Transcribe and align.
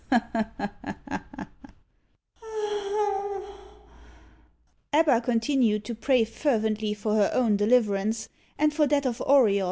Ebba 4.91 5.21
continued 5.21 5.85
to 5.85 5.93
pray 5.93 6.23
fervently 6.25 6.95
for 6.95 7.13
her 7.13 7.29
own 7.35 7.55
deliverance, 7.55 8.27
and 8.57 8.73
for 8.73 8.87
that 8.87 9.05
of 9.05 9.21
Auriol. 9.21 9.59